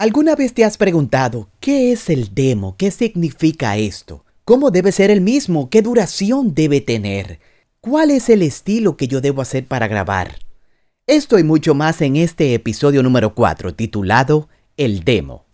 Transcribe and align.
¿Alguna 0.00 0.34
vez 0.34 0.54
te 0.54 0.64
has 0.64 0.78
preguntado 0.78 1.50
qué 1.60 1.92
es 1.92 2.08
el 2.08 2.34
demo? 2.34 2.74
¿Qué 2.78 2.90
significa 2.90 3.76
esto? 3.76 4.24
¿Cómo 4.46 4.70
debe 4.70 4.92
ser 4.92 5.10
el 5.10 5.20
mismo? 5.20 5.68
¿Qué 5.68 5.82
duración 5.82 6.54
debe 6.54 6.80
tener? 6.80 7.38
¿Cuál 7.82 8.10
es 8.10 8.30
el 8.30 8.40
estilo 8.40 8.96
que 8.96 9.08
yo 9.08 9.20
debo 9.20 9.42
hacer 9.42 9.66
para 9.66 9.88
grabar? 9.88 10.38
Esto 11.06 11.38
y 11.38 11.42
mucho 11.42 11.74
más 11.74 12.00
en 12.00 12.16
este 12.16 12.54
episodio 12.54 13.02
número 13.02 13.34
4 13.34 13.74
titulado 13.74 14.48
El 14.78 15.04
demo. 15.04 15.44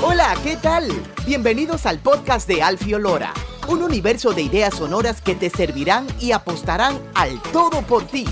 Hola, 0.00 0.36
¿qué 0.44 0.56
tal? 0.62 0.86
Bienvenidos 1.26 1.86
al 1.86 1.98
podcast 1.98 2.46
de 2.46 2.62
Alfio 2.62 3.00
Lora 3.00 3.34
un 3.68 3.82
universo 3.82 4.32
de 4.32 4.42
ideas 4.42 4.74
sonoras 4.74 5.20
que 5.20 5.34
te 5.34 5.50
servirán 5.50 6.06
y 6.20 6.32
apostarán 6.32 6.98
al 7.14 7.40
todo 7.52 7.82
por 7.82 8.04
ti, 8.04 8.26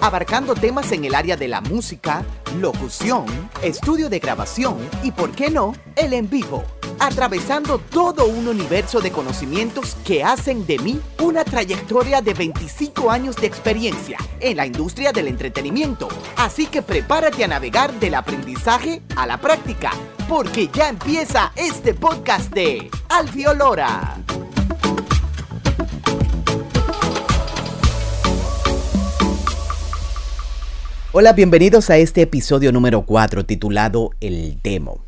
abarcando 0.00 0.54
temas 0.54 0.90
en 0.92 1.04
el 1.04 1.14
área 1.14 1.36
de 1.36 1.48
la 1.48 1.60
música, 1.60 2.24
locución, 2.60 3.26
estudio 3.62 4.08
de 4.08 4.18
grabación 4.18 4.76
y, 5.02 5.12
por 5.12 5.32
qué 5.32 5.50
no, 5.50 5.74
el 5.96 6.12
en 6.12 6.28
vivo, 6.28 6.64
atravesando 6.98 7.78
todo 7.78 8.26
un 8.26 8.48
universo 8.48 9.00
de 9.00 9.12
conocimientos 9.12 9.96
que 10.04 10.24
hacen 10.24 10.66
de 10.66 10.78
mí 10.78 11.00
una 11.22 11.44
trayectoria 11.44 12.20
de 12.20 12.34
25 12.34 13.10
años 13.10 13.36
de 13.36 13.46
experiencia 13.46 14.18
en 14.40 14.56
la 14.56 14.66
industria 14.66 15.12
del 15.12 15.28
entretenimiento. 15.28 16.08
Así 16.36 16.66
que 16.66 16.82
prepárate 16.82 17.44
a 17.44 17.48
navegar 17.48 17.92
del 18.00 18.14
aprendizaje 18.14 19.02
a 19.16 19.26
la 19.26 19.38
práctica, 19.38 19.92
porque 20.28 20.68
ya 20.72 20.88
empieza 20.88 21.52
este 21.56 21.94
podcast 21.94 22.52
de 22.52 22.90
Alfio 23.08 23.54
Lora. 23.54 24.18
Hola, 31.14 31.34
bienvenidos 31.34 31.90
a 31.90 31.98
este 31.98 32.22
episodio 32.22 32.72
número 32.72 33.04
4 33.04 33.44
titulado 33.44 34.12
El 34.22 34.62
Demo. 34.62 35.04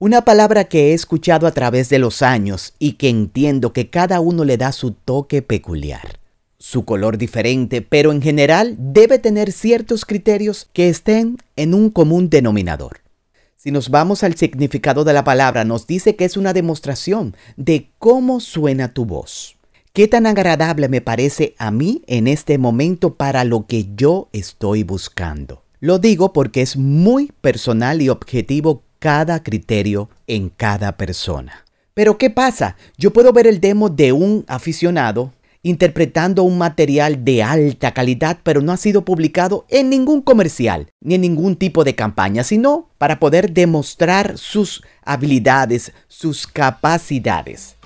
Una 0.00 0.22
palabra 0.24 0.64
que 0.64 0.90
he 0.90 0.94
escuchado 0.94 1.46
a 1.46 1.52
través 1.52 1.88
de 1.88 2.00
los 2.00 2.22
años 2.22 2.74
y 2.80 2.94
que 2.94 3.08
entiendo 3.08 3.72
que 3.72 3.88
cada 3.88 4.18
uno 4.18 4.44
le 4.44 4.56
da 4.56 4.72
su 4.72 4.90
toque 4.90 5.42
peculiar. 5.42 6.18
Su 6.58 6.84
color 6.84 7.18
diferente, 7.18 7.82
pero 7.82 8.10
en 8.10 8.20
general 8.20 8.74
debe 8.80 9.20
tener 9.20 9.52
ciertos 9.52 10.04
criterios 10.04 10.68
que 10.72 10.88
estén 10.88 11.36
en 11.54 11.72
un 11.72 11.88
común 11.90 12.30
denominador. 12.30 13.02
Si 13.54 13.70
nos 13.70 13.90
vamos 13.90 14.24
al 14.24 14.34
significado 14.34 15.04
de 15.04 15.12
la 15.12 15.22
palabra, 15.22 15.62
nos 15.62 15.86
dice 15.86 16.16
que 16.16 16.24
es 16.24 16.36
una 16.36 16.52
demostración 16.52 17.36
de 17.56 17.92
cómo 18.00 18.40
suena 18.40 18.92
tu 18.92 19.04
voz. 19.04 19.56
¿Qué 19.96 20.08
tan 20.08 20.26
agradable 20.26 20.88
me 20.88 21.00
parece 21.00 21.54
a 21.56 21.70
mí 21.70 22.02
en 22.08 22.26
este 22.26 22.58
momento 22.58 23.14
para 23.14 23.44
lo 23.44 23.68
que 23.68 23.94
yo 23.94 24.28
estoy 24.32 24.82
buscando? 24.82 25.62
Lo 25.78 26.00
digo 26.00 26.32
porque 26.32 26.62
es 26.62 26.76
muy 26.76 27.30
personal 27.40 28.02
y 28.02 28.08
objetivo 28.08 28.82
cada 28.98 29.44
criterio 29.44 30.10
en 30.26 30.48
cada 30.48 30.96
persona. 30.96 31.64
Pero 31.94 32.18
¿qué 32.18 32.28
pasa? 32.28 32.74
Yo 32.98 33.12
puedo 33.12 33.32
ver 33.32 33.46
el 33.46 33.60
demo 33.60 33.88
de 33.88 34.10
un 34.10 34.44
aficionado 34.48 35.32
interpretando 35.62 36.42
un 36.42 36.58
material 36.58 37.24
de 37.24 37.44
alta 37.44 37.94
calidad, 37.94 38.40
pero 38.42 38.62
no 38.62 38.72
ha 38.72 38.76
sido 38.76 39.04
publicado 39.04 39.64
en 39.68 39.90
ningún 39.90 40.22
comercial 40.22 40.90
ni 41.02 41.14
en 41.14 41.20
ningún 41.20 41.54
tipo 41.54 41.84
de 41.84 41.94
campaña, 41.94 42.42
sino 42.42 42.88
para 42.98 43.20
poder 43.20 43.52
demostrar 43.52 44.38
sus 44.38 44.82
habilidades, 45.04 45.92
sus 46.08 46.48
capacidades. 46.48 47.76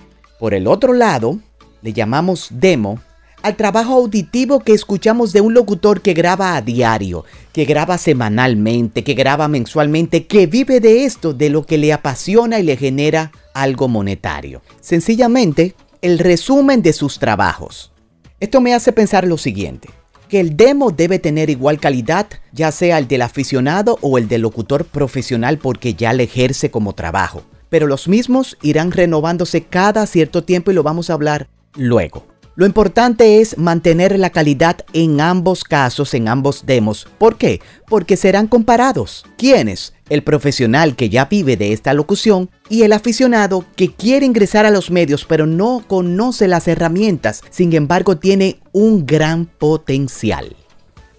Por 0.40 0.54
el 0.54 0.68
otro 0.68 0.94
lado, 0.94 1.40
le 1.82 1.92
llamamos 1.92 2.48
demo 2.50 3.00
al 3.42 3.56
trabajo 3.56 3.94
auditivo 3.94 4.60
que 4.60 4.72
escuchamos 4.72 5.32
de 5.32 5.40
un 5.40 5.54
locutor 5.54 6.00
que 6.00 6.14
graba 6.14 6.56
a 6.56 6.62
diario, 6.62 7.24
que 7.52 7.64
graba 7.64 7.98
semanalmente, 7.98 9.04
que 9.04 9.14
graba 9.14 9.48
mensualmente, 9.48 10.26
que 10.26 10.46
vive 10.46 10.80
de 10.80 11.04
esto, 11.04 11.32
de 11.32 11.50
lo 11.50 11.64
que 11.64 11.78
le 11.78 11.92
apasiona 11.92 12.58
y 12.58 12.64
le 12.64 12.76
genera 12.76 13.32
algo 13.54 13.88
monetario. 13.88 14.62
Sencillamente, 14.80 15.74
el 16.02 16.18
resumen 16.18 16.82
de 16.82 16.92
sus 16.92 17.18
trabajos. 17.18 17.92
Esto 18.40 18.60
me 18.60 18.74
hace 18.74 18.92
pensar 18.92 19.26
lo 19.26 19.38
siguiente, 19.38 19.88
que 20.28 20.40
el 20.40 20.56
demo 20.56 20.90
debe 20.90 21.18
tener 21.18 21.50
igual 21.50 21.80
calidad, 21.80 22.26
ya 22.52 22.70
sea 22.70 22.98
el 22.98 23.08
del 23.08 23.22
aficionado 23.22 23.98
o 24.00 24.18
el 24.18 24.28
del 24.28 24.42
locutor 24.42 24.84
profesional 24.84 25.58
porque 25.58 25.94
ya 25.94 26.12
le 26.12 26.24
ejerce 26.24 26.70
como 26.70 26.94
trabajo. 26.94 27.42
Pero 27.68 27.86
los 27.86 28.08
mismos 28.08 28.56
irán 28.62 28.92
renovándose 28.92 29.62
cada 29.62 30.06
cierto 30.06 30.42
tiempo 30.42 30.70
y 30.70 30.74
lo 30.74 30.82
vamos 30.82 31.10
a 31.10 31.14
hablar 31.14 31.48
luego. 31.78 32.26
Lo 32.58 32.66
importante 32.66 33.40
es 33.40 33.56
mantener 33.56 34.18
la 34.18 34.30
calidad 34.30 34.84
en 34.92 35.20
ambos 35.20 35.62
casos, 35.62 36.12
en 36.14 36.26
ambos 36.26 36.66
demos. 36.66 37.06
¿Por 37.16 37.38
qué? 37.38 37.60
Porque 37.86 38.16
serán 38.16 38.48
comparados. 38.48 39.24
¿Quiénes? 39.36 39.94
El 40.08 40.24
profesional 40.24 40.96
que 40.96 41.08
ya 41.08 41.26
vive 41.26 41.56
de 41.56 41.72
esta 41.72 41.94
locución 41.94 42.50
y 42.68 42.82
el 42.82 42.92
aficionado 42.92 43.64
que 43.76 43.92
quiere 43.92 44.26
ingresar 44.26 44.66
a 44.66 44.70
los 44.70 44.90
medios 44.90 45.24
pero 45.24 45.46
no 45.46 45.84
conoce 45.86 46.48
las 46.48 46.66
herramientas, 46.66 47.42
sin 47.50 47.72
embargo 47.74 48.18
tiene 48.18 48.58
un 48.72 49.06
gran 49.06 49.46
potencial. 49.46 50.56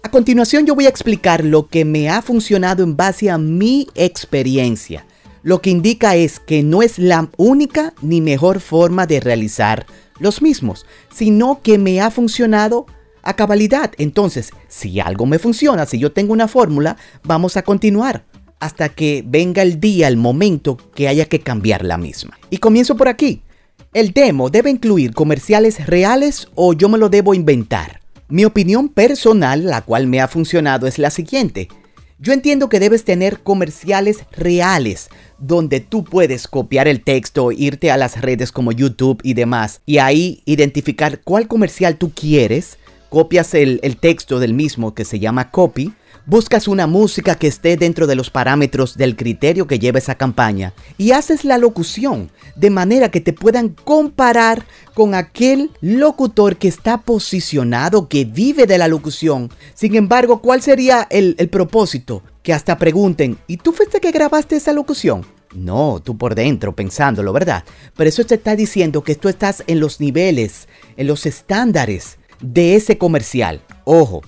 A 0.02 0.10
continuación 0.10 0.66
yo 0.66 0.74
voy 0.74 0.84
a 0.84 0.90
explicar 0.90 1.42
lo 1.42 1.68
que 1.68 1.86
me 1.86 2.10
ha 2.10 2.20
funcionado 2.20 2.82
en 2.82 2.98
base 2.98 3.30
a 3.30 3.38
mi 3.38 3.86
experiencia. 3.94 5.06
Lo 5.42 5.62
que 5.62 5.70
indica 5.70 6.16
es 6.16 6.38
que 6.38 6.62
no 6.62 6.82
es 6.82 6.98
la 6.98 7.30
única 7.38 7.94
ni 8.02 8.20
mejor 8.20 8.60
forma 8.60 9.06
de 9.06 9.20
realizar 9.20 9.86
los 10.20 10.42
mismos, 10.42 10.86
sino 11.12 11.60
que 11.62 11.78
me 11.78 12.00
ha 12.00 12.10
funcionado 12.10 12.86
a 13.22 13.34
cabalidad. 13.34 13.92
Entonces, 13.98 14.50
si 14.68 15.00
algo 15.00 15.26
me 15.26 15.38
funciona, 15.38 15.86
si 15.86 15.98
yo 15.98 16.12
tengo 16.12 16.32
una 16.32 16.48
fórmula, 16.48 16.96
vamos 17.24 17.56
a 17.56 17.62
continuar 17.62 18.24
hasta 18.60 18.90
que 18.90 19.24
venga 19.26 19.62
el 19.62 19.80
día, 19.80 20.06
el 20.06 20.18
momento 20.18 20.76
que 20.94 21.08
haya 21.08 21.24
que 21.24 21.40
cambiar 21.40 21.84
la 21.84 21.96
misma. 21.96 22.38
Y 22.50 22.58
comienzo 22.58 22.96
por 22.96 23.08
aquí. 23.08 23.42
¿El 23.92 24.12
demo 24.12 24.50
debe 24.50 24.70
incluir 24.70 25.14
comerciales 25.14 25.84
reales 25.86 26.48
o 26.54 26.74
yo 26.74 26.88
me 26.88 26.98
lo 26.98 27.08
debo 27.08 27.34
inventar? 27.34 28.00
Mi 28.28 28.44
opinión 28.44 28.88
personal, 28.88 29.64
la 29.64 29.82
cual 29.82 30.06
me 30.06 30.20
ha 30.20 30.28
funcionado, 30.28 30.86
es 30.86 30.98
la 30.98 31.10
siguiente. 31.10 31.68
Yo 32.22 32.34
entiendo 32.34 32.68
que 32.68 32.80
debes 32.80 33.04
tener 33.04 33.40
comerciales 33.40 34.18
reales, 34.32 35.08
donde 35.38 35.80
tú 35.80 36.04
puedes 36.04 36.48
copiar 36.48 36.86
el 36.86 37.02
texto, 37.02 37.50
irte 37.50 37.90
a 37.90 37.96
las 37.96 38.20
redes 38.20 38.52
como 38.52 38.72
YouTube 38.72 39.22
y 39.22 39.32
demás, 39.32 39.80
y 39.86 39.96
ahí 39.96 40.42
identificar 40.44 41.22
cuál 41.22 41.48
comercial 41.48 41.96
tú 41.96 42.12
quieres, 42.14 42.76
copias 43.10 43.52
el, 43.52 43.80
el 43.82 43.98
texto 43.98 44.38
del 44.38 44.54
mismo 44.54 44.94
que 44.94 45.04
se 45.04 45.18
llama 45.18 45.50
copy, 45.50 45.92
buscas 46.26 46.68
una 46.68 46.86
música 46.86 47.34
que 47.34 47.48
esté 47.48 47.76
dentro 47.76 48.06
de 48.06 48.14
los 48.14 48.30
parámetros 48.30 48.96
del 48.96 49.16
criterio 49.16 49.66
que 49.66 49.78
lleva 49.78 49.98
esa 49.98 50.14
campaña 50.14 50.72
y 50.96 51.10
haces 51.10 51.44
la 51.44 51.58
locución 51.58 52.30
de 52.54 52.70
manera 52.70 53.10
que 53.10 53.20
te 53.20 53.32
puedan 53.32 53.70
comparar 53.70 54.64
con 54.94 55.14
aquel 55.14 55.70
locutor 55.80 56.56
que 56.56 56.68
está 56.68 56.98
posicionado, 56.98 58.08
que 58.08 58.24
vive 58.24 58.66
de 58.66 58.78
la 58.78 58.88
locución. 58.88 59.50
Sin 59.74 59.96
embargo, 59.96 60.40
¿cuál 60.40 60.62
sería 60.62 61.06
el, 61.10 61.34
el 61.38 61.48
propósito? 61.48 62.22
Que 62.42 62.52
hasta 62.52 62.78
pregunten, 62.78 63.36
¿y 63.48 63.56
tú 63.56 63.72
fuiste 63.72 64.00
que 64.00 64.12
grabaste 64.12 64.56
esa 64.56 64.72
locución? 64.72 65.26
No, 65.52 66.00
tú 66.02 66.16
por 66.16 66.36
dentro 66.36 66.76
pensándolo, 66.76 67.32
¿verdad? 67.32 67.64
Pero 67.96 68.08
eso 68.08 68.24
te 68.24 68.36
está 68.36 68.54
diciendo 68.54 69.02
que 69.02 69.16
tú 69.16 69.28
estás 69.28 69.64
en 69.66 69.80
los 69.80 69.98
niveles, 69.98 70.68
en 70.96 71.08
los 71.08 71.26
estándares 71.26 72.19
de 72.40 72.74
ese 72.76 72.98
comercial. 72.98 73.60
Ojo, 73.84 74.22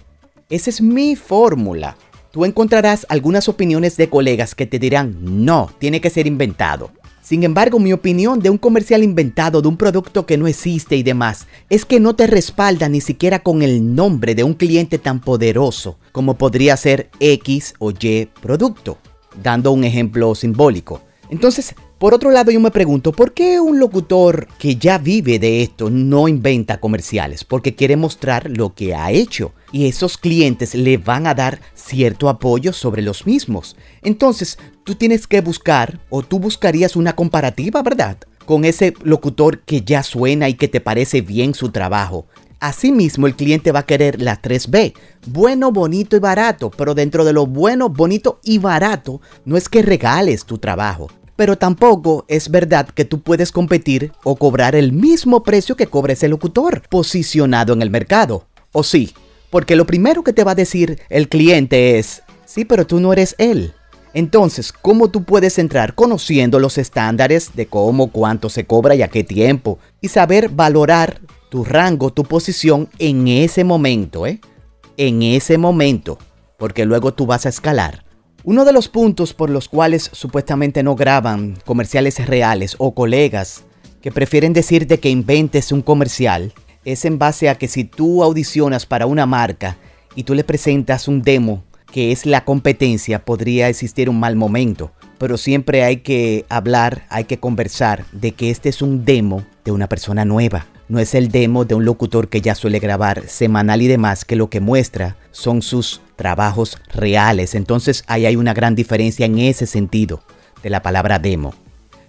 esa 0.49 0.71
es 0.71 0.81
mi 0.81 1.17
fórmula. 1.17 1.97
Tú 2.31 2.45
encontrarás 2.45 3.07
algunas 3.09 3.49
opiniones 3.49 3.97
de 3.97 4.09
colegas 4.09 4.55
que 4.55 4.67
te 4.67 4.79
dirán, 4.79 5.17
no, 5.21 5.71
tiene 5.79 6.01
que 6.01 6.11
ser 6.11 6.27
inventado. 6.27 6.91
Sin 7.23 7.45
embargo, 7.45 7.79
mi 7.79 7.93
opinión 7.93 8.41
de 8.41 8.51
un 8.51 8.59
comercial 8.59 9.05
inventado, 9.05 9.63
de 9.63 9.69
un 9.69 9.77
producto 9.77 10.27
que 10.27 10.37
no 10.37 10.49
existe 10.49 10.97
y 10.97 11.03
demás, 11.03 11.47
es 11.71 11.85
que 11.85 12.01
no 12.01 12.17
te 12.17 12.27
respalda 12.27 12.89
ni 12.89 13.01
siquiera 13.01 13.39
con 13.39 13.63
el 13.63 13.95
nombre 13.95 14.35
de 14.35 14.45
un 14.45 14.55
cliente 14.55 14.99
tan 14.99 15.21
poderoso 15.21 15.99
como 16.11 16.37
podría 16.37 16.77
ser 16.77 17.11
X 17.21 17.75
o 17.79 17.93
Y 17.93 18.27
producto, 18.41 18.99
dando 19.41 19.71
un 19.71 19.85
ejemplo 19.85 20.35
simbólico. 20.35 21.01
Entonces, 21.31 21.75
por 22.03 22.15
otro 22.15 22.33
lado, 22.33 22.51
yo 22.51 22.59
me 22.59 22.73
pregunto, 22.73 23.13
¿por 23.13 23.33
qué 23.33 23.61
un 23.61 23.79
locutor 23.79 24.49
que 24.59 24.75
ya 24.75 24.99
vive 24.99 25.39
de 25.39 25.63
esto 25.63 25.89
no 25.89 26.27
inventa 26.27 26.81
comerciales? 26.81 27.45
Porque 27.45 27.77
quiere 27.77 27.95
mostrar 27.95 28.51
lo 28.51 28.75
que 28.75 28.93
ha 28.93 29.13
hecho 29.13 29.53
y 29.71 29.87
esos 29.87 30.19
clientes 30.19 30.75
le 30.75 30.97
van 30.97 31.29
a 31.29 31.35
dar 31.35 31.61
cierto 31.75 32.29
apoyo 32.29 32.73
sobre 32.73 33.03
los 33.03 33.25
mismos. 33.25 33.77
Entonces, 34.03 34.59
tú 34.83 34.97
tienes 34.97 35.29
que 35.29 35.43
buscar 35.43 36.01
o 36.11 36.25
tú 36.25 36.41
buscarías 36.41 36.97
una 36.97 37.15
comparativa, 37.15 37.85
¿verdad? 37.85 38.17
Con 38.47 38.65
ese 38.65 38.95
locutor 39.05 39.61
que 39.61 39.83
ya 39.83 40.03
suena 40.03 40.49
y 40.49 40.55
que 40.55 40.67
te 40.67 40.81
parece 40.81 41.21
bien 41.21 41.55
su 41.55 41.71
trabajo. 41.71 42.27
Asimismo, 42.59 43.29
el 43.29 43.37
cliente 43.37 43.71
va 43.71 43.79
a 43.79 43.87
querer 43.87 44.21
la 44.21 44.43
3B, 44.43 44.95
bueno, 45.29 45.71
bonito 45.71 46.17
y 46.17 46.19
barato, 46.19 46.73
pero 46.73 46.97
dentro 46.97 47.25
de 47.25 47.33
lo 47.33 47.47
bueno, 47.47 47.91
bonito 47.91 48.41
y 48.43 48.59
barato, 48.59 49.21
no 49.45 49.57
es 49.57 49.69
que 49.69 49.83
regales 49.83 50.45
tu 50.47 50.59
trabajo, 50.59 51.09
Pero 51.43 51.59
tampoco 51.59 52.25
es 52.29 52.53
verdad 52.53 52.89
que 52.89 53.05
tú 53.05 53.21
puedes 53.21 53.51
competir 53.51 54.13
o 54.23 54.37
cobrar 54.37 54.77
el 54.77 54.93
mismo 54.93 55.43
precio 55.43 55.75
que 55.75 55.89
cobra 55.89 56.13
ese 56.13 56.29
locutor 56.29 56.83
posicionado 56.89 57.73
en 57.73 57.83
el 57.83 57.91
mercado. 57.91 58.47
¿O 58.71 58.85
sí? 58.85 59.13
Porque 59.51 59.75
lo 59.75 59.85
primero 59.85 60.23
que 60.23 60.33
te 60.33 60.45
va 60.45 60.53
a 60.53 60.55
decir 60.55 61.01
el 61.09 61.29
cliente 61.29 61.99
es, 61.99 62.23
sí, 62.45 62.65
pero 62.65 62.87
tú 62.87 63.01
no 63.01 63.13
eres 63.13 63.35
él. 63.39 63.73
Entonces, 64.15 64.73
¿cómo 64.73 65.11
tú 65.11 65.25
puedes 65.25 65.59
entrar 65.59 65.97
conociendo 65.97 66.61
los 66.61 66.79
estándares 66.79 67.57
de 67.57 67.67
cómo, 67.67 68.13
cuánto 68.13 68.49
se 68.49 68.65
cobra 68.65 68.95
y 68.95 69.03
a 69.03 69.09
qué 69.09 69.25
tiempo? 69.25 69.81
Y 70.01 70.11
saber 70.11 70.49
valorar 70.49 71.23
tu 71.51 71.65
rango, 71.65 72.13
tu 72.13 72.23
posición 72.23 72.89
en 73.01 73.27
ese 73.27 73.65
momento, 73.65 74.29
¿eh? 74.29 74.41
En 74.97 75.25
ese 75.25 75.59
momento, 75.59 76.19
porque 76.57 76.85
luego 76.85 77.15
tú 77.15 77.27
vas 77.27 77.47
a 77.47 77.49
escalar. 77.49 78.12
Uno 78.45 78.65
de 78.65 78.73
los 78.73 78.89
puntos 78.89 79.35
por 79.35 79.51
los 79.51 79.69
cuales 79.69 80.11
supuestamente 80.13 80.83
no 80.83 80.97
graban 80.97 81.57
comerciales 81.65 82.27
reales 82.27 82.75
o 82.79 82.93
colegas 82.93 83.63
que 84.01 84.11
prefieren 84.11 84.53
decirte 84.53 84.99
que 84.99 85.11
inventes 85.11 85.71
un 85.71 85.81
comercial 85.81 86.53
es 86.85 87.05
en 87.05 87.19
base 87.21 87.49
a 87.49 87.55
que 87.55 87.69
si 87.69 87.85
tú 87.85 88.25
audicionas 88.25 88.85
para 88.85 89.07
una 89.07 89.27
marca 89.27 89.77
y 90.17 90.25
tú 90.25 90.35
le 90.35 90.43
presentas 90.43 91.07
un 91.07 91.23
demo 91.23 91.63
que 91.93 92.11
es 92.11 92.27
la 92.27 92.45
competencia, 92.45 93.25
podría 93.25 93.69
existir 93.69 94.11
un 94.11 94.19
mal 94.19 94.35
momento. 94.35 94.91
Pero 95.19 95.37
siempre 95.37 95.85
hay 95.85 95.99
que 95.99 96.45
hablar, 96.49 97.07
hay 97.11 97.25
que 97.25 97.39
conversar 97.39 98.07
de 98.11 98.33
que 98.33 98.51
este 98.51 98.71
es 98.71 98.83
un 98.83 99.05
demo 99.05 99.45
de 99.65 99.71
una 99.71 99.89
persona 99.89 100.25
nueva. 100.25 100.67
No 100.93 100.99
es 100.99 101.15
el 101.15 101.29
demo 101.31 101.65
de 101.65 101.75
un 101.75 101.87
locutor 101.87 102.29
que 102.29 102.43
ya 102.43 102.55
suele 102.55 102.79
grabar 102.79 103.27
semanal 103.27 103.81
y 103.81 103.87
demás, 103.87 104.27
que 104.27 104.37
lo 104.37 104.51
que 104.51 104.61
muestra 104.61 105.17
son 105.31 105.63
sus 105.63 106.03
trabajos 106.17 106.77
reales. 106.93 107.55
Entonces 107.55 108.05
ahí 108.09 108.27
hay 108.27 108.37
una 108.37 108.53
gran 108.53 108.75
diferencia 108.75 109.25
en 109.25 109.39
ese 109.39 109.65
sentido 109.65 110.23
de 110.63 110.69
la 110.69 110.83
palabra 110.83 111.19
demo. 111.19 111.55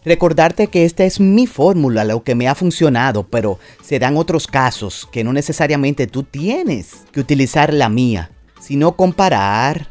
Recordarte 0.04 0.68
que 0.68 0.84
esta 0.84 1.06
es 1.06 1.22
mi 1.22 1.48
fórmula, 1.48 2.04
lo 2.04 2.24
que 2.24 2.36
me 2.36 2.50
ha 2.50 2.56
funcionado, 2.56 3.24
pero 3.24 3.58
se 3.82 4.00
dan 4.00 4.18
otros 4.18 4.48
casos 4.48 5.08
que 5.14 5.24
no 5.24 5.32
necesariamente 5.32 6.06
tú 6.06 6.24
tienes 6.24 7.06
que 7.14 7.22
utilizar 7.22 7.74
la 7.74 7.88
mía, 7.88 8.32
sino 8.60 8.98
comparar, 8.98 9.88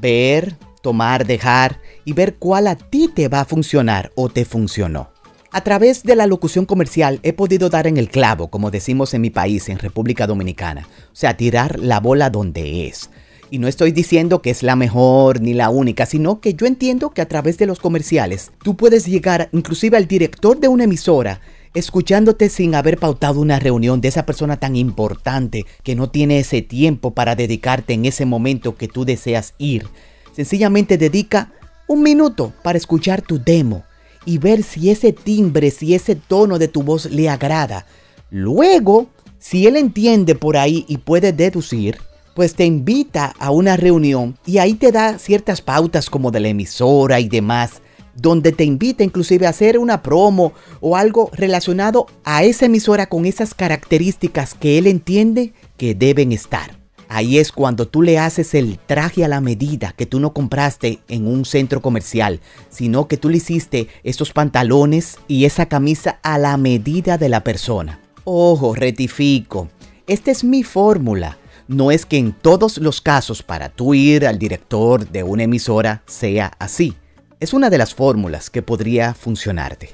ver, 0.00 0.56
tomar, 0.82 1.28
dejar 1.28 1.78
y 2.04 2.12
ver 2.12 2.34
cuál 2.34 2.66
a 2.66 2.74
ti 2.74 3.06
te 3.06 3.28
va 3.28 3.42
a 3.42 3.44
funcionar 3.44 4.10
o 4.16 4.28
te 4.28 4.44
funcionó. 4.44 5.11
A 5.54 5.60
través 5.60 6.02
de 6.02 6.16
la 6.16 6.26
locución 6.26 6.64
comercial 6.64 7.20
he 7.22 7.34
podido 7.34 7.68
dar 7.68 7.86
en 7.86 7.98
el 7.98 8.08
clavo, 8.08 8.48
como 8.48 8.70
decimos 8.70 9.12
en 9.12 9.20
mi 9.20 9.28
país, 9.28 9.68
en 9.68 9.78
República 9.78 10.26
Dominicana, 10.26 10.88
o 10.88 11.14
sea, 11.14 11.36
tirar 11.36 11.78
la 11.78 12.00
bola 12.00 12.30
donde 12.30 12.86
es. 12.86 13.10
Y 13.50 13.58
no 13.58 13.68
estoy 13.68 13.92
diciendo 13.92 14.40
que 14.40 14.48
es 14.48 14.62
la 14.62 14.76
mejor 14.76 15.42
ni 15.42 15.52
la 15.52 15.68
única, 15.68 16.06
sino 16.06 16.40
que 16.40 16.54
yo 16.54 16.64
entiendo 16.64 17.10
que 17.10 17.20
a 17.20 17.28
través 17.28 17.58
de 17.58 17.66
los 17.66 17.80
comerciales 17.80 18.50
tú 18.64 18.78
puedes 18.78 19.04
llegar 19.04 19.50
inclusive 19.52 19.98
al 19.98 20.08
director 20.08 20.58
de 20.58 20.68
una 20.68 20.84
emisora 20.84 21.42
escuchándote 21.74 22.48
sin 22.48 22.74
haber 22.74 22.96
pautado 22.96 23.38
una 23.38 23.58
reunión 23.58 24.00
de 24.00 24.08
esa 24.08 24.24
persona 24.24 24.56
tan 24.56 24.74
importante 24.74 25.66
que 25.82 25.94
no 25.94 26.08
tiene 26.08 26.38
ese 26.38 26.62
tiempo 26.62 27.10
para 27.10 27.36
dedicarte 27.36 27.92
en 27.92 28.06
ese 28.06 28.24
momento 28.24 28.76
que 28.78 28.88
tú 28.88 29.04
deseas 29.04 29.52
ir. 29.58 29.86
Sencillamente 30.34 30.96
dedica 30.96 31.52
un 31.88 32.02
minuto 32.02 32.54
para 32.62 32.78
escuchar 32.78 33.20
tu 33.20 33.38
demo 33.38 33.84
y 34.24 34.38
ver 34.38 34.62
si 34.62 34.90
ese 34.90 35.12
timbre, 35.12 35.70
si 35.70 35.94
ese 35.94 36.14
tono 36.14 36.58
de 36.58 36.68
tu 36.68 36.82
voz 36.82 37.06
le 37.06 37.28
agrada. 37.28 37.86
Luego, 38.30 39.08
si 39.38 39.66
él 39.66 39.76
entiende 39.76 40.34
por 40.34 40.56
ahí 40.56 40.84
y 40.88 40.98
puede 40.98 41.32
deducir, 41.32 41.98
pues 42.34 42.54
te 42.54 42.64
invita 42.64 43.34
a 43.38 43.50
una 43.50 43.76
reunión 43.76 44.38
y 44.46 44.58
ahí 44.58 44.74
te 44.74 44.92
da 44.92 45.18
ciertas 45.18 45.60
pautas 45.60 46.08
como 46.08 46.30
de 46.30 46.40
la 46.40 46.48
emisora 46.48 47.20
y 47.20 47.28
demás, 47.28 47.82
donde 48.14 48.52
te 48.52 48.64
invita 48.64 49.04
inclusive 49.04 49.46
a 49.46 49.50
hacer 49.50 49.78
una 49.78 50.02
promo 50.02 50.52
o 50.80 50.96
algo 50.96 51.30
relacionado 51.32 52.06
a 52.24 52.44
esa 52.44 52.66
emisora 52.66 53.06
con 53.06 53.26
esas 53.26 53.54
características 53.54 54.54
que 54.54 54.78
él 54.78 54.86
entiende 54.86 55.52
que 55.76 55.94
deben 55.94 56.32
estar. 56.32 56.81
Ahí 57.14 57.36
es 57.36 57.52
cuando 57.52 57.86
tú 57.86 58.00
le 58.00 58.18
haces 58.18 58.54
el 58.54 58.78
traje 58.78 59.22
a 59.22 59.28
la 59.28 59.42
medida 59.42 59.92
que 59.94 60.06
tú 60.06 60.18
no 60.18 60.32
compraste 60.32 61.00
en 61.08 61.26
un 61.26 61.44
centro 61.44 61.82
comercial, 61.82 62.40
sino 62.70 63.06
que 63.06 63.18
tú 63.18 63.28
le 63.28 63.36
hiciste 63.36 63.88
esos 64.02 64.32
pantalones 64.32 65.18
y 65.28 65.44
esa 65.44 65.66
camisa 65.66 66.20
a 66.22 66.38
la 66.38 66.56
medida 66.56 67.18
de 67.18 67.28
la 67.28 67.44
persona. 67.44 68.00
Ojo, 68.24 68.74
retifico. 68.74 69.68
Esta 70.06 70.30
es 70.30 70.42
mi 70.42 70.62
fórmula 70.62 71.36
no 71.68 71.90
es 71.90 72.06
que 72.06 72.18
en 72.18 72.32
todos 72.32 72.78
los 72.78 73.00
casos 73.00 73.42
para 73.42 73.68
tú 73.68 73.94
ir 73.94 74.26
al 74.26 74.38
director 74.38 75.08
de 75.08 75.22
una 75.22 75.44
emisora 75.44 76.02
sea 76.06 76.52
así. 76.58 76.94
Es 77.40 77.52
una 77.52 77.70
de 77.70 77.78
las 77.78 77.94
fórmulas 77.94 78.50
que 78.50 78.62
podría 78.62 79.14
funcionarte. 79.14 79.90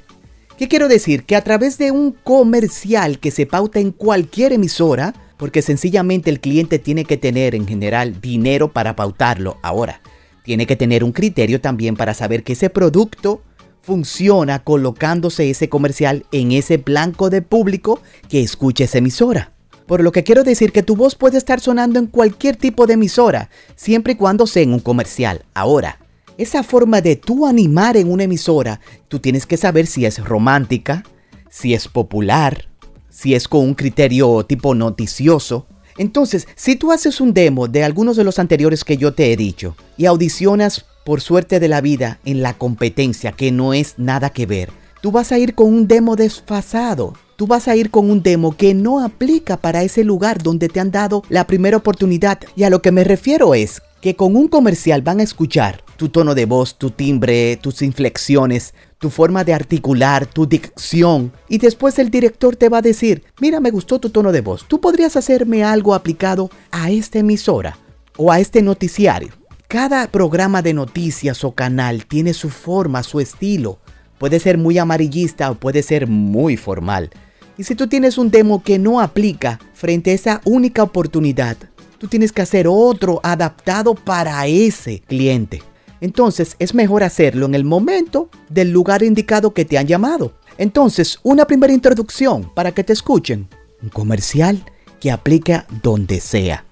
¿Qué 0.56 0.68
quiero 0.68 0.88
decir? 0.88 1.24
Que 1.24 1.36
a 1.36 1.44
través 1.44 1.78
de 1.78 1.92
un 1.92 2.12
comercial 2.12 3.18
que 3.18 3.30
se 3.30 3.46
pauta 3.46 3.80
en 3.80 3.92
cualquier 3.92 4.52
emisora, 4.52 5.14
porque 5.38 5.62
sencillamente 5.62 6.28
el 6.28 6.40
cliente 6.40 6.78
tiene 6.78 7.04
que 7.04 7.16
tener 7.16 7.54
en 7.54 7.66
general 7.66 8.20
dinero 8.20 8.72
para 8.72 8.94
pautarlo 8.94 9.58
ahora, 9.62 10.02
tiene 10.44 10.66
que 10.66 10.76
tener 10.76 11.04
un 11.04 11.12
criterio 11.12 11.60
también 11.60 11.96
para 11.96 12.12
saber 12.12 12.42
que 12.42 12.52
ese 12.52 12.68
producto 12.68 13.42
funciona 13.82 14.58
colocándose 14.58 15.48
ese 15.48 15.70
comercial 15.70 16.26
en 16.32 16.52
ese 16.52 16.76
blanco 16.76 17.30
de 17.30 17.40
público 17.40 18.00
que 18.28 18.42
escucha 18.42 18.84
esa 18.84 18.98
emisora. 18.98 19.52
Por 19.86 20.02
lo 20.02 20.12
que 20.12 20.24
quiero 20.24 20.44
decir 20.44 20.72
que 20.72 20.82
tu 20.82 20.94
voz 20.94 21.14
puede 21.14 21.38
estar 21.38 21.60
sonando 21.60 21.98
en 21.98 22.06
cualquier 22.06 22.56
tipo 22.56 22.86
de 22.86 22.94
emisora, 22.94 23.48
siempre 23.76 24.12
y 24.12 24.16
cuando 24.16 24.46
sea 24.46 24.62
en 24.62 24.74
un 24.74 24.80
comercial. 24.80 25.46
Ahora, 25.54 25.98
esa 26.36 26.62
forma 26.62 27.00
de 27.00 27.16
tú 27.16 27.46
animar 27.46 27.96
en 27.96 28.10
una 28.10 28.24
emisora, 28.24 28.80
tú 29.08 29.18
tienes 29.18 29.46
que 29.46 29.56
saber 29.56 29.86
si 29.86 30.04
es 30.04 30.22
romántica, 30.22 31.04
si 31.48 31.72
es 31.72 31.88
popular, 31.88 32.68
si 33.10 33.34
es 33.34 33.48
con 33.48 33.60
un 33.60 33.74
criterio 33.74 34.44
tipo 34.44 34.74
noticioso. 34.74 35.66
Entonces, 35.96 36.46
si 36.54 36.76
tú 36.76 36.92
haces 36.92 37.20
un 37.20 37.34
demo 37.34 37.66
de 37.68 37.84
algunos 37.84 38.16
de 38.16 38.24
los 38.24 38.38
anteriores 38.38 38.84
que 38.84 38.96
yo 38.96 39.14
te 39.14 39.32
he 39.32 39.36
dicho 39.36 39.76
y 39.96 40.06
audicionas 40.06 40.84
por 41.04 41.20
suerte 41.20 41.60
de 41.60 41.68
la 41.68 41.80
vida 41.80 42.20
en 42.24 42.42
la 42.42 42.54
competencia, 42.54 43.32
que 43.32 43.50
no 43.50 43.74
es 43.74 43.94
nada 43.96 44.30
que 44.30 44.46
ver, 44.46 44.70
tú 45.00 45.10
vas 45.10 45.32
a 45.32 45.38
ir 45.38 45.54
con 45.54 45.66
un 45.72 45.88
demo 45.88 46.16
desfasado 46.16 47.14
tú 47.38 47.46
vas 47.46 47.68
a 47.68 47.76
ir 47.76 47.92
con 47.92 48.10
un 48.10 48.20
demo 48.20 48.56
que 48.56 48.74
no 48.74 48.98
aplica 48.98 49.58
para 49.58 49.84
ese 49.84 50.02
lugar 50.02 50.42
donde 50.42 50.68
te 50.68 50.80
han 50.80 50.90
dado 50.90 51.22
la 51.28 51.46
primera 51.46 51.76
oportunidad. 51.76 52.40
Y 52.56 52.64
a 52.64 52.70
lo 52.70 52.82
que 52.82 52.90
me 52.90 53.04
refiero 53.04 53.54
es 53.54 53.80
que 54.00 54.16
con 54.16 54.36
un 54.36 54.48
comercial 54.48 55.02
van 55.02 55.20
a 55.20 55.24
escuchar 55.24 55.82
tu 55.96 56.08
tono 56.08 56.34
de 56.34 56.46
voz, 56.46 56.78
tu 56.78 56.90
timbre, 56.90 57.56
tus 57.56 57.82
inflexiones, 57.82 58.72
tu 58.98 59.10
forma 59.10 59.42
de 59.44 59.52
articular, 59.52 60.26
tu 60.26 60.46
dicción. 60.46 61.32
Y 61.48 61.58
después 61.58 61.98
el 61.98 62.10
director 62.10 62.54
te 62.54 62.68
va 62.68 62.78
a 62.78 62.82
decir, 62.82 63.24
mira, 63.40 63.58
me 63.58 63.72
gustó 63.72 63.98
tu 63.98 64.10
tono 64.10 64.30
de 64.30 64.40
voz. 64.40 64.66
Tú 64.68 64.80
podrías 64.80 65.16
hacerme 65.16 65.64
algo 65.64 65.94
aplicado 65.94 66.50
a 66.70 66.90
esta 66.90 67.18
emisora 67.18 67.76
o 68.16 68.30
a 68.30 68.38
este 68.38 68.62
noticiario. 68.62 69.30
Cada 69.66 70.06
programa 70.06 70.62
de 70.62 70.72
noticias 70.72 71.44
o 71.44 71.52
canal 71.52 72.06
tiene 72.06 72.32
su 72.32 72.48
forma, 72.48 73.02
su 73.02 73.20
estilo. 73.20 73.78
Puede 74.18 74.40
ser 74.40 74.56
muy 74.56 74.78
amarillista 74.78 75.50
o 75.50 75.56
puede 75.56 75.82
ser 75.82 76.06
muy 76.06 76.56
formal. 76.56 77.10
Y 77.56 77.64
si 77.64 77.74
tú 77.74 77.88
tienes 77.88 78.18
un 78.18 78.30
demo 78.30 78.62
que 78.62 78.78
no 78.78 79.00
aplica 79.00 79.58
frente 79.74 80.12
a 80.12 80.14
esa 80.14 80.40
única 80.44 80.84
oportunidad, 80.84 81.56
tú 81.98 82.08
tienes 82.08 82.32
que 82.32 82.42
hacer 82.42 82.66
otro 82.68 83.20
adaptado 83.22 83.94
para 83.94 84.46
ese 84.46 85.00
cliente. 85.00 85.62
Entonces 86.00 86.56
es 86.58 86.74
mejor 86.74 87.02
hacerlo 87.02 87.46
en 87.46 87.54
el 87.54 87.64
momento 87.64 88.30
del 88.48 88.70
lugar 88.70 89.02
indicado 89.02 89.52
que 89.52 89.64
te 89.64 89.78
han 89.78 89.86
llamado. 89.86 90.34
Entonces, 90.56 91.18
una 91.22 91.46
primera 91.46 91.72
introducción 91.72 92.50
para 92.54 92.72
que 92.72 92.84
te 92.84 92.92
escuchen. 92.92 93.48
Un 93.82 93.90
comercial 93.90 94.64
que 95.00 95.10
aplica 95.10 95.66
donde 95.82 96.20
sea. 96.20 96.64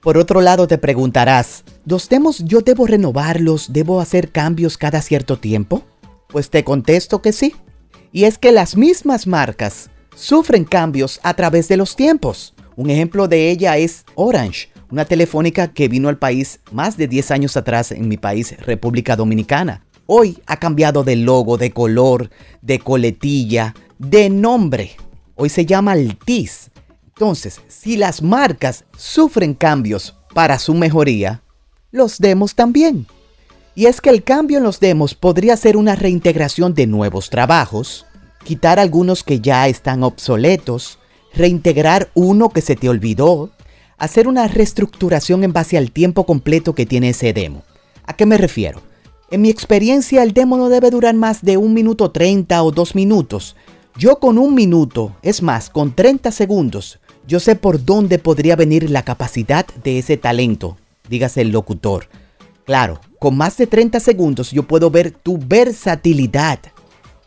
Por 0.00 0.16
otro 0.16 0.40
lado, 0.40 0.66
te 0.66 0.78
preguntarás, 0.78 1.64
¿los 1.84 2.08
demos 2.08 2.38
yo 2.44 2.60
debo 2.60 2.86
renovarlos? 2.86 3.72
¿Debo 3.72 4.00
hacer 4.00 4.30
cambios 4.30 4.78
cada 4.78 5.02
cierto 5.02 5.38
tiempo? 5.38 5.82
Pues 6.28 6.50
te 6.50 6.64
contesto 6.64 7.20
que 7.20 7.32
sí. 7.32 7.54
Y 8.12 8.24
es 8.24 8.38
que 8.38 8.52
las 8.52 8.76
mismas 8.76 9.26
marcas 9.26 9.90
sufren 10.14 10.64
cambios 10.64 11.20
a 11.22 11.34
través 11.34 11.68
de 11.68 11.76
los 11.76 11.96
tiempos. 11.96 12.54
Un 12.78 12.90
ejemplo 12.90 13.26
de 13.26 13.50
ella 13.50 13.76
es 13.76 14.04
Orange, 14.14 14.68
una 14.88 15.04
telefónica 15.04 15.72
que 15.72 15.88
vino 15.88 16.08
al 16.08 16.16
país 16.16 16.60
más 16.70 16.96
de 16.96 17.08
10 17.08 17.32
años 17.32 17.56
atrás 17.56 17.90
en 17.90 18.06
mi 18.06 18.18
país, 18.18 18.56
República 18.60 19.16
Dominicana. 19.16 19.84
Hoy 20.06 20.38
ha 20.46 20.58
cambiado 20.58 21.02
de 21.02 21.16
logo, 21.16 21.58
de 21.58 21.72
color, 21.72 22.30
de 22.62 22.78
coletilla, 22.78 23.74
de 23.98 24.30
nombre. 24.30 24.92
Hoy 25.34 25.48
se 25.48 25.66
llama 25.66 25.90
Altis. 25.90 26.70
Entonces, 27.08 27.60
si 27.66 27.96
las 27.96 28.22
marcas 28.22 28.84
sufren 28.96 29.54
cambios 29.54 30.14
para 30.32 30.60
su 30.60 30.72
mejoría, 30.72 31.42
los 31.90 32.18
demos 32.18 32.54
también. 32.54 33.08
Y 33.74 33.86
es 33.86 34.00
que 34.00 34.10
el 34.10 34.22
cambio 34.22 34.58
en 34.58 34.62
los 34.62 34.78
demos 34.78 35.16
podría 35.16 35.56
ser 35.56 35.76
una 35.76 35.96
reintegración 35.96 36.74
de 36.74 36.86
nuevos 36.86 37.28
trabajos, 37.28 38.06
quitar 38.44 38.78
algunos 38.78 39.24
que 39.24 39.40
ya 39.40 39.66
están 39.66 40.04
obsoletos, 40.04 41.00
reintegrar 41.34 42.10
uno 42.14 42.50
que 42.50 42.60
se 42.60 42.76
te 42.76 42.88
olvidó, 42.88 43.50
hacer 43.98 44.28
una 44.28 44.48
reestructuración 44.48 45.44
en 45.44 45.52
base 45.52 45.76
al 45.76 45.90
tiempo 45.90 46.24
completo 46.24 46.74
que 46.74 46.86
tiene 46.86 47.10
ese 47.10 47.32
demo. 47.32 47.62
¿A 48.04 48.14
qué 48.14 48.26
me 48.26 48.38
refiero? 48.38 48.80
En 49.30 49.42
mi 49.42 49.50
experiencia 49.50 50.22
el 50.22 50.32
demo 50.32 50.56
no 50.56 50.68
debe 50.68 50.90
durar 50.90 51.14
más 51.14 51.42
de 51.42 51.58
un 51.58 51.74
minuto 51.74 52.10
30 52.10 52.62
o 52.62 52.70
dos 52.70 52.94
minutos. 52.94 53.56
Yo 53.96 54.20
con 54.20 54.38
un 54.38 54.54
minuto, 54.54 55.16
es 55.22 55.42
más, 55.42 55.68
con 55.68 55.94
30 55.94 56.30
segundos, 56.30 56.98
yo 57.26 57.40
sé 57.40 57.56
por 57.56 57.84
dónde 57.84 58.18
podría 58.18 58.56
venir 58.56 58.88
la 58.88 59.02
capacidad 59.02 59.66
de 59.84 59.98
ese 59.98 60.16
talento, 60.16 60.78
dígase 61.10 61.42
el 61.42 61.50
locutor. 61.50 62.08
Claro, 62.64 63.00
con 63.18 63.36
más 63.36 63.56
de 63.56 63.66
30 63.66 64.00
segundos 64.00 64.50
yo 64.50 64.62
puedo 64.62 64.90
ver 64.90 65.10
tu 65.10 65.38
versatilidad. 65.38 66.60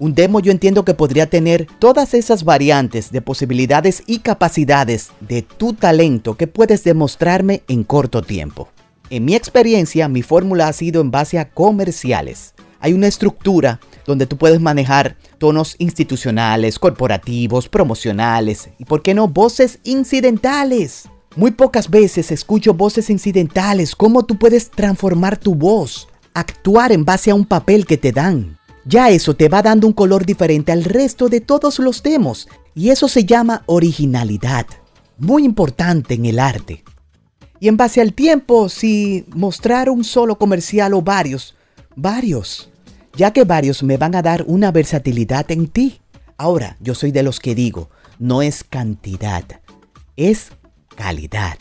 Un 0.02 0.16
demo 0.16 0.40
yo 0.40 0.52
entiendo 0.52 0.84
que 0.84 0.96
podría 0.96 1.30
tener 1.30 1.68
todas 1.78 2.16
esas 2.16 2.44
variantes 2.44 3.12
de 3.12 3.22
posibilidades 3.22 4.02
y 4.08 4.18
capacidades 4.18 5.12
de 5.20 5.44
tu 5.44 5.74
talento 5.74 6.36
que 6.36 6.48
puedes 6.48 6.84
demostrarme 6.84 7.62
en 7.68 7.84
corto 7.84 8.24
tiempo. 8.24 8.68
En 9.12 9.26
mi 9.26 9.36
experiencia, 9.36 10.08
mi 10.08 10.24
fórmula 10.24 10.68
ha 10.68 10.74
sido 10.74 11.02
en 11.02 11.12
base 11.12 11.38
a 11.38 11.52
comerciales. 11.52 12.56
Hay 12.80 12.94
una 12.94 13.06
estructura 13.06 13.80
donde 14.08 14.26
tú 14.26 14.38
puedes 14.38 14.60
manejar 14.60 15.18
tonos 15.38 15.76
institucionales, 15.78 16.80
corporativos, 16.80 17.70
promocionales 17.70 18.72
y, 18.80 18.86
¿por 18.86 19.04
qué 19.04 19.14
no, 19.14 19.28
voces 19.28 19.78
incidentales? 19.84 21.10
Muy 21.36 21.52
pocas 21.52 21.92
veces 21.92 22.32
escucho 22.32 22.74
voces 22.74 23.12
incidentales, 23.12 23.96
cómo 23.96 24.26
tú 24.26 24.40
puedes 24.40 24.72
transformar 24.72 25.38
tu 25.38 25.54
voz, 25.54 26.08
actuar 26.34 26.92
en 26.92 27.06
base 27.06 27.30
a 27.30 27.36
un 27.36 27.46
papel 27.46 27.86
que 27.86 28.00
te 28.00 28.12
dan. 28.12 28.58
Ya 28.86 29.10
eso 29.10 29.36
te 29.36 29.48
va 29.48 29.62
dando 29.62 29.88
un 29.88 29.94
color 29.94 30.26
diferente 30.26 30.72
al 30.72 30.84
resto 30.84 31.30
de 31.30 31.42
todos 31.42 31.80
los 31.80 32.02
demos 32.02 32.48
y 32.74 32.90
eso 32.90 33.08
se 33.08 33.26
llama 33.26 33.64
originalidad, 33.68 34.66
muy 35.18 35.44
importante 35.44 36.16
en 36.16 36.26
el 36.26 36.40
arte. 36.40 36.84
Y 37.60 37.68
en 37.68 37.78
base 37.78 38.02
al 38.02 38.14
tiempo, 38.14 38.70
si 38.70 39.26
mostrar 39.36 39.90
un 39.90 40.04
solo 40.04 40.38
comercial 40.40 40.96
o 40.96 41.04
varios, 41.04 41.56
varios, 41.96 42.72
ya 43.16 43.32
que 43.32 43.44
varios 43.44 43.84
me 43.84 43.98
van 43.98 44.16
a 44.16 44.24
dar 44.24 44.44
una 44.48 44.72
versatilidad 44.72 45.52
en 45.52 45.68
ti. 45.68 46.02
Ahora, 46.38 46.78
yo 46.80 46.96
soy 46.96 47.12
de 47.12 47.22
los 47.22 47.40
que 47.40 47.54
digo, 47.54 47.92
no 48.18 48.42
es 48.42 48.64
cantidad, 48.64 49.44
es 50.16 50.54
calidad. 50.96 51.58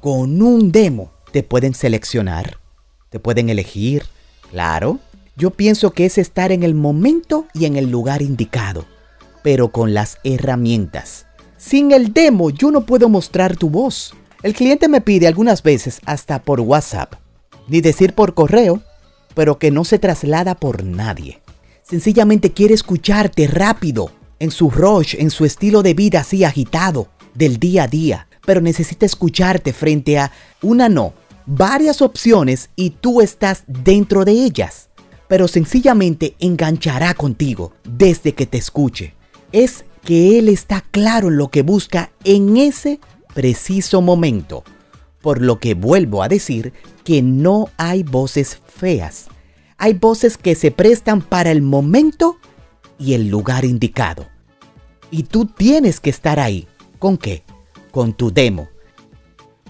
Con 0.00 0.42
un 0.42 0.72
demo 0.72 1.12
te 1.30 1.44
pueden 1.44 1.74
seleccionar, 1.74 2.58
te 3.10 3.20
pueden 3.20 3.48
elegir, 3.48 4.04
claro. 4.50 4.98
Yo 5.38 5.52
pienso 5.52 5.92
que 5.92 6.04
es 6.04 6.18
estar 6.18 6.50
en 6.50 6.64
el 6.64 6.74
momento 6.74 7.46
y 7.54 7.66
en 7.66 7.76
el 7.76 7.88
lugar 7.92 8.22
indicado, 8.22 8.86
pero 9.44 9.70
con 9.70 9.94
las 9.94 10.18
herramientas. 10.24 11.26
Sin 11.56 11.92
el 11.92 12.12
demo 12.12 12.50
yo 12.50 12.72
no 12.72 12.84
puedo 12.84 13.08
mostrar 13.08 13.56
tu 13.56 13.70
voz. 13.70 14.14
El 14.42 14.52
cliente 14.52 14.88
me 14.88 15.00
pide 15.00 15.28
algunas 15.28 15.62
veces 15.62 16.00
hasta 16.06 16.42
por 16.42 16.60
WhatsApp, 16.60 17.14
ni 17.68 17.80
decir 17.80 18.16
por 18.16 18.34
correo, 18.34 18.82
pero 19.36 19.60
que 19.60 19.70
no 19.70 19.84
se 19.84 20.00
traslada 20.00 20.56
por 20.56 20.82
nadie. 20.82 21.40
Sencillamente 21.84 22.52
quiere 22.52 22.74
escucharte 22.74 23.46
rápido, 23.46 24.10
en 24.40 24.50
su 24.50 24.70
rush, 24.70 25.14
en 25.20 25.30
su 25.30 25.44
estilo 25.44 25.84
de 25.84 25.94
vida 25.94 26.20
así 26.20 26.42
agitado, 26.42 27.10
del 27.34 27.60
día 27.60 27.84
a 27.84 27.88
día, 27.88 28.26
pero 28.44 28.60
necesita 28.60 29.06
escucharte 29.06 29.72
frente 29.72 30.18
a 30.18 30.32
una 30.62 30.88
no, 30.88 31.12
varias 31.46 32.02
opciones 32.02 32.70
y 32.74 32.90
tú 32.90 33.20
estás 33.20 33.62
dentro 33.68 34.24
de 34.24 34.32
ellas. 34.32 34.87
Pero 35.28 35.46
sencillamente 35.46 36.34
enganchará 36.38 37.14
contigo 37.14 37.72
desde 37.84 38.34
que 38.34 38.46
te 38.46 38.58
escuche. 38.58 39.14
Es 39.52 39.84
que 40.04 40.38
él 40.38 40.48
está 40.48 40.82
claro 40.90 41.28
en 41.28 41.36
lo 41.36 41.48
que 41.48 41.62
busca 41.62 42.10
en 42.24 42.56
ese 42.56 42.98
preciso 43.34 44.00
momento, 44.00 44.64
por 45.20 45.40
lo 45.40 45.58
que 45.60 45.74
vuelvo 45.74 46.22
a 46.22 46.28
decir 46.28 46.72
que 47.04 47.22
no 47.22 47.68
hay 47.76 48.02
voces 48.02 48.60
feas. 48.66 49.26
Hay 49.76 49.94
voces 49.94 50.36
que 50.36 50.54
se 50.54 50.70
prestan 50.70 51.20
para 51.20 51.50
el 51.50 51.62
momento 51.62 52.38
y 52.98 53.14
el 53.14 53.28
lugar 53.28 53.64
indicado. 53.64 54.26
Y 55.10 55.22
tú 55.24 55.46
tienes 55.46 56.00
que 56.00 56.10
estar 56.10 56.40
ahí. 56.40 56.66
¿Con 56.98 57.16
qué? 57.16 57.44
Con 57.90 58.12
tu 58.12 58.32
demo. 58.32 58.68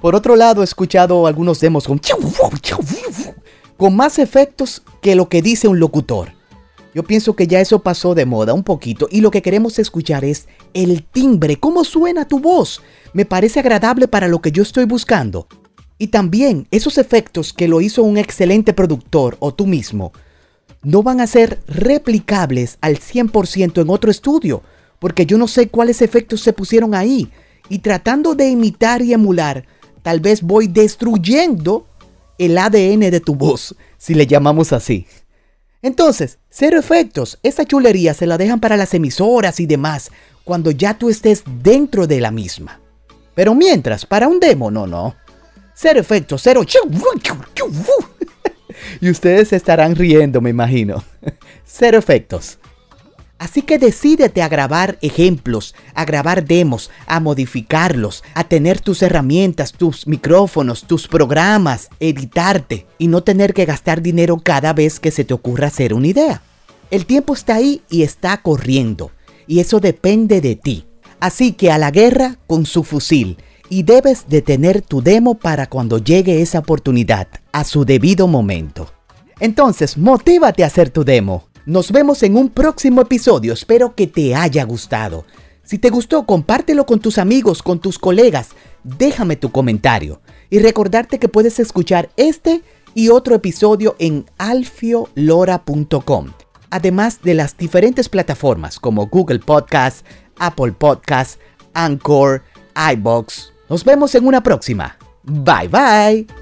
Por 0.00 0.14
otro 0.14 0.36
lado, 0.36 0.62
he 0.62 0.64
escuchado 0.64 1.26
algunos 1.26 1.60
demos 1.60 1.86
con, 1.86 2.00
con 3.78 3.96
más 3.96 4.18
efectos 4.18 4.82
que 5.00 5.14
lo 5.14 5.28
que 5.28 5.40
dice 5.40 5.68
un 5.68 5.78
locutor. 5.78 6.32
Yo 6.94 7.04
pienso 7.04 7.36
que 7.36 7.46
ya 7.46 7.60
eso 7.60 7.78
pasó 7.78 8.16
de 8.16 8.26
moda 8.26 8.52
un 8.52 8.64
poquito 8.64 9.08
y 9.10 9.20
lo 9.20 9.30
que 9.30 9.40
queremos 9.40 9.78
escuchar 9.78 10.24
es 10.24 10.48
el 10.74 11.04
timbre, 11.04 11.60
cómo 11.60 11.84
suena 11.84 12.26
tu 12.26 12.40
voz. 12.40 12.82
Me 13.12 13.24
parece 13.24 13.60
agradable 13.60 14.08
para 14.08 14.26
lo 14.26 14.40
que 14.40 14.50
yo 14.50 14.64
estoy 14.64 14.84
buscando. 14.84 15.46
Y 15.96 16.08
también 16.08 16.66
esos 16.72 16.98
efectos 16.98 17.52
que 17.52 17.68
lo 17.68 17.80
hizo 17.80 18.02
un 18.02 18.18
excelente 18.18 18.72
productor 18.72 19.36
o 19.38 19.54
tú 19.54 19.66
mismo 19.66 20.12
no 20.82 21.04
van 21.04 21.20
a 21.20 21.28
ser 21.28 21.60
replicables 21.68 22.78
al 22.80 22.98
100% 22.98 23.80
en 23.80 23.90
otro 23.90 24.10
estudio, 24.10 24.62
porque 24.98 25.24
yo 25.24 25.38
no 25.38 25.46
sé 25.46 25.68
cuáles 25.68 26.02
efectos 26.02 26.40
se 26.40 26.52
pusieron 26.52 26.96
ahí. 26.96 27.30
Y 27.68 27.78
tratando 27.78 28.34
de 28.34 28.48
imitar 28.48 29.02
y 29.02 29.12
emular, 29.12 29.66
tal 30.02 30.18
vez 30.18 30.42
voy 30.42 30.66
destruyendo 30.66 31.86
el 32.38 32.56
ADN 32.56 33.10
de 33.10 33.20
tu 33.20 33.34
voz, 33.34 33.74
si 33.96 34.14
le 34.14 34.26
llamamos 34.26 34.72
así. 34.72 35.06
Entonces, 35.82 36.38
cero 36.48 36.78
efectos. 36.78 37.38
Esa 37.42 37.64
chulería 37.64 38.14
se 38.14 38.26
la 38.26 38.38
dejan 38.38 38.60
para 38.60 38.76
las 38.76 38.94
emisoras 38.94 39.60
y 39.60 39.66
demás 39.66 40.10
cuando 40.44 40.70
ya 40.70 40.94
tú 40.94 41.10
estés 41.10 41.42
dentro 41.62 42.06
de 42.06 42.20
la 42.20 42.30
misma. 42.30 42.80
Pero 43.34 43.54
mientras, 43.54 44.06
para 44.06 44.26
un 44.26 44.40
demo, 44.40 44.70
no, 44.70 44.86
no. 44.86 45.14
Cero 45.74 46.00
efectos, 46.00 46.40
cero. 46.42 46.64
y 49.00 49.10
ustedes 49.10 49.52
estarán 49.52 49.94
riendo, 49.94 50.40
me 50.40 50.50
imagino. 50.50 51.04
Cero 51.64 51.98
efectos. 51.98 52.58
Así 53.38 53.62
que 53.62 53.78
decídete 53.78 54.42
a 54.42 54.48
grabar 54.48 54.98
ejemplos, 55.00 55.76
a 55.94 56.04
grabar 56.04 56.44
demos, 56.44 56.90
a 57.06 57.20
modificarlos, 57.20 58.24
a 58.34 58.44
tener 58.44 58.80
tus 58.80 59.00
herramientas, 59.02 59.72
tus 59.72 60.08
micrófonos, 60.08 60.82
tus 60.82 61.06
programas, 61.06 61.88
editarte 62.00 62.86
y 62.98 63.06
no 63.06 63.22
tener 63.22 63.54
que 63.54 63.64
gastar 63.64 64.02
dinero 64.02 64.40
cada 64.42 64.72
vez 64.72 64.98
que 64.98 65.12
se 65.12 65.24
te 65.24 65.34
ocurra 65.34 65.68
hacer 65.68 65.94
una 65.94 66.08
idea. 66.08 66.42
El 66.90 67.06
tiempo 67.06 67.34
está 67.34 67.56
ahí 67.56 67.82
y 67.88 68.02
está 68.02 68.42
corriendo 68.42 69.12
y 69.46 69.60
eso 69.60 69.78
depende 69.78 70.40
de 70.40 70.56
ti. 70.56 70.86
Así 71.20 71.52
que 71.52 71.70
a 71.70 71.78
la 71.78 71.92
guerra 71.92 72.38
con 72.48 72.66
su 72.66 72.82
fusil 72.82 73.38
y 73.68 73.84
debes 73.84 74.28
de 74.28 74.42
tener 74.42 74.82
tu 74.82 75.02
demo 75.02 75.34
para 75.34 75.66
cuando 75.66 75.98
llegue 75.98 76.42
esa 76.42 76.60
oportunidad 76.60 77.28
a 77.52 77.64
su 77.64 77.84
debido 77.84 78.26
momento. 78.26 78.90
Entonces, 79.40 79.96
motívate 79.96 80.64
a 80.64 80.66
hacer 80.66 80.90
tu 80.90 81.04
demo. 81.04 81.47
Nos 81.68 81.92
vemos 81.92 82.22
en 82.22 82.34
un 82.38 82.48
próximo 82.48 83.02
episodio, 83.02 83.52
espero 83.52 83.94
que 83.94 84.06
te 84.06 84.34
haya 84.34 84.64
gustado. 84.64 85.26
Si 85.62 85.76
te 85.76 85.90
gustó, 85.90 86.24
compártelo 86.24 86.86
con 86.86 86.98
tus 86.98 87.18
amigos, 87.18 87.62
con 87.62 87.78
tus 87.78 87.98
colegas, 87.98 88.52
déjame 88.84 89.36
tu 89.36 89.52
comentario 89.52 90.22
y 90.48 90.60
recordarte 90.60 91.18
que 91.18 91.28
puedes 91.28 91.60
escuchar 91.60 92.08
este 92.16 92.62
y 92.94 93.10
otro 93.10 93.34
episodio 93.34 93.96
en 93.98 94.24
alfiolora.com, 94.38 96.32
además 96.70 97.20
de 97.20 97.34
las 97.34 97.54
diferentes 97.58 98.08
plataformas 98.08 98.80
como 98.80 99.06
Google 99.06 99.40
Podcast, 99.40 100.06
Apple 100.38 100.72
Podcast, 100.72 101.38
Anchor, 101.74 102.44
iBox. 102.94 103.52
Nos 103.68 103.84
vemos 103.84 104.14
en 104.14 104.26
una 104.26 104.42
próxima. 104.42 104.96
Bye 105.22 105.68
bye. 105.68 106.37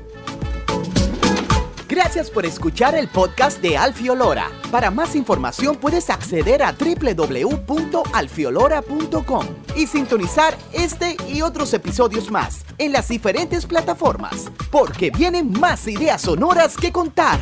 Gracias 1.89 2.31
por 2.31 2.45
escuchar 2.45 2.97
el 2.97 3.07
podcast 3.09 3.63
de 3.63 3.77
Alfiolora. 3.77 4.51
Para 4.73 4.91
más 4.91 5.15
información 5.15 5.77
puedes 5.77 6.11
acceder 6.11 6.65
a 6.65 6.73
www.alfiolora.com 6.73 9.47
y 9.77 9.87
sintonizar 9.87 10.59
este 10.73 11.17
y 11.29 11.43
otros 11.43 11.73
episodios 11.75 12.29
más 12.31 12.65
en 12.79 12.93
las 12.93 13.09
diferentes 13.09 13.67
plataformas, 13.67 14.51
porque 14.71 15.11
vienen 15.11 15.53
más 15.53 15.87
ideas 15.87 16.23
sonoras 16.23 16.77
que 16.77 16.91
contar. 16.91 17.39